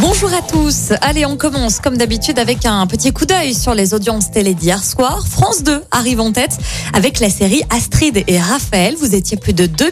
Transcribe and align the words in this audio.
Bonjour 0.00 0.32
à 0.32 0.42
tous. 0.42 0.92
Allez, 1.00 1.26
on 1.26 1.36
commence 1.36 1.80
comme 1.80 1.96
d'habitude 1.96 2.38
avec 2.38 2.66
un 2.66 2.86
petit 2.86 3.12
coup 3.12 3.26
d'œil 3.26 3.52
sur 3.52 3.74
les 3.74 3.94
audiences 3.94 4.30
télé 4.30 4.54
d'hier 4.54 4.84
soir. 4.84 5.26
France 5.26 5.64
2 5.64 5.82
arrive 5.90 6.20
en 6.20 6.30
tête 6.30 6.56
avec 6.92 7.18
la 7.18 7.28
série 7.30 7.62
Astrid 7.70 8.22
et 8.28 8.38
Raphaël. 8.38 8.94
Vous 8.96 9.16
étiez 9.16 9.36
plus 9.36 9.54
de 9.54 9.66
2 9.66 9.90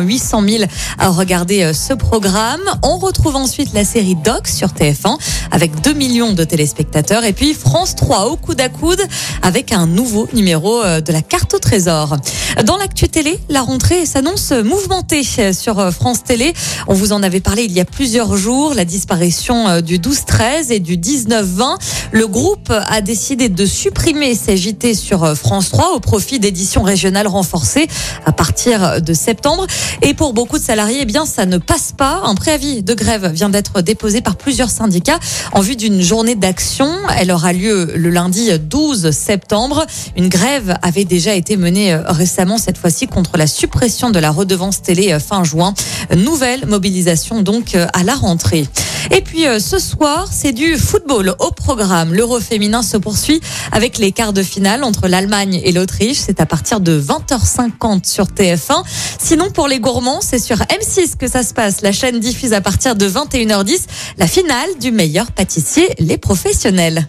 800 0.00 0.42
000 0.48 0.64
à 0.98 1.08
regarder 1.08 1.64
euh, 1.64 1.72
ce 1.72 1.92
programme. 1.92 2.60
On 2.84 2.98
retrouve 2.98 3.34
ensuite 3.34 3.72
la 3.72 3.84
série 3.84 4.14
Doc 4.14 4.46
sur 4.46 4.68
TF1 4.68 5.18
avec 5.50 5.80
2 5.80 5.92
millions 5.92 6.34
de 6.34 6.44
téléspectateurs. 6.44 7.24
Et 7.24 7.32
puis 7.32 7.52
France 7.52 7.96
3 7.96 8.26
au 8.26 8.36
coude 8.36 8.60
à 8.60 8.68
coude 8.68 9.02
avec 9.42 9.72
un 9.72 9.88
nouveau 9.88 10.28
numéro 10.34 10.82
euh, 10.82 11.00
de 11.00 11.12
la 11.12 11.22
carte 11.22 11.54
au 11.54 11.58
trésor. 11.58 12.16
Dans 12.64 12.76
l'actu 12.76 13.08
télé, 13.08 13.40
la 13.48 13.62
rentrée 13.62 14.06
s'annonce 14.06 14.52
mouvementée 14.52 15.24
sur 15.52 15.80
euh, 15.80 15.90
France 15.90 16.22
Télé. 16.22 16.52
On 16.86 16.94
vous 16.94 17.12
en 17.12 17.24
avait 17.24 17.40
parlé 17.40 17.64
il 17.64 17.72
y 17.72 17.80
a 17.80 17.84
plusieurs 17.84 18.36
jours. 18.36 18.74
La 18.74 18.84
disparition 18.84 19.47
euh, 19.50 19.80
du 19.80 19.98
12-13 19.98 20.70
et 20.72 20.80
du 20.80 20.96
19-20. 20.98 21.76
Le 22.12 22.26
groupe 22.26 22.70
a 22.70 23.00
décidé 23.00 23.48
de 23.48 23.66
supprimer 23.66 24.34
ces 24.34 24.56
JT 24.56 24.94
sur 24.94 25.24
euh, 25.24 25.34
France 25.34 25.70
3 25.70 25.94
au 25.94 26.00
profit 26.00 26.38
d'éditions 26.38 26.82
régionales 26.82 27.26
renforcées 27.26 27.88
à 28.26 28.32
partir 28.32 29.00
de 29.00 29.12
septembre. 29.14 29.66
Et 30.02 30.14
pour 30.14 30.34
beaucoup 30.34 30.58
de 30.58 30.62
salariés, 30.62 30.98
eh 31.02 31.04
bien, 31.04 31.24
ça 31.24 31.46
ne 31.46 31.58
passe 31.58 31.92
pas. 31.96 32.20
Un 32.24 32.34
préavis 32.34 32.82
de 32.82 32.94
grève 32.94 33.30
vient 33.32 33.48
d'être 33.48 33.80
déposé 33.80 34.20
par 34.20 34.36
plusieurs 34.36 34.70
syndicats 34.70 35.18
en 35.52 35.60
vue 35.60 35.76
d'une 35.76 36.02
journée 36.02 36.34
d'action. 36.34 36.90
Elle 37.18 37.30
aura 37.30 37.52
lieu 37.52 37.92
le 37.96 38.10
lundi 38.10 38.50
12 38.58 39.10
septembre. 39.12 39.86
Une 40.16 40.28
grève 40.28 40.76
avait 40.82 41.04
déjà 41.04 41.34
été 41.34 41.56
menée 41.56 41.94
euh, 41.94 42.02
récemment, 42.06 42.58
cette 42.58 42.76
fois-ci 42.76 43.06
contre 43.06 43.38
la 43.38 43.46
suppression 43.46 44.10
de 44.10 44.18
la 44.18 44.30
redevance 44.30 44.82
télé 44.82 45.16
fin 45.18 45.42
juin. 45.42 45.72
Nouvelle 46.14 46.66
mobilisation 46.66 47.40
donc 47.40 47.74
à 47.74 48.02
la 48.02 48.14
rentrée. 48.14 48.66
Et 49.10 49.20
puis 49.20 49.46
euh, 49.46 49.58
ce 49.58 49.78
soir, 49.78 50.28
c'est 50.30 50.52
du 50.52 50.76
football 50.76 51.34
au 51.38 51.50
programme. 51.50 52.14
L'Euro 52.14 52.40
féminin 52.40 52.82
se 52.82 52.96
poursuit 52.96 53.40
avec 53.72 53.98
les 53.98 54.12
quarts 54.12 54.32
de 54.32 54.42
finale 54.42 54.84
entre 54.84 55.08
l'Allemagne 55.08 55.60
et 55.64 55.72
l'Autriche. 55.72 56.18
C'est 56.18 56.40
à 56.40 56.46
partir 56.46 56.80
de 56.80 57.00
20h50 57.00 58.08
sur 58.08 58.26
TF1. 58.26 58.82
Sinon, 59.18 59.50
pour 59.50 59.68
les 59.68 59.80
gourmands, 59.80 60.20
c'est 60.20 60.38
sur 60.38 60.56
M6 60.56 61.16
que 61.16 61.28
ça 61.28 61.42
se 61.42 61.54
passe. 61.54 61.82
La 61.82 61.92
chaîne 61.92 62.20
diffuse 62.20 62.52
à 62.52 62.60
partir 62.60 62.96
de 62.96 63.08
21h10 63.08 63.80
la 64.18 64.26
finale 64.26 64.68
du 64.80 64.90
meilleur 64.90 65.32
pâtissier, 65.32 65.88
les 65.98 66.18
professionnels. 66.18 67.06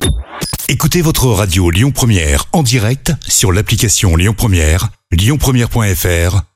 Écoutez 0.67 1.01
votre 1.01 1.27
radio 1.27 1.69
Lyon 1.71 1.91
Première 1.91 2.45
en 2.53 2.63
direct 2.63 3.11
sur 3.27 3.51
l'application 3.51 4.15
Lyon 4.15 4.35
Première, 4.37 4.89
lyonpremière.fr 5.11 6.48